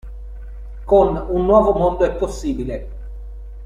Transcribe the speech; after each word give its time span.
Con 0.83 1.27
"Un 1.29 1.45
nuovo 1.45 1.73
mondo 1.73 2.05
è 2.05 2.15
possibile! 2.15 2.87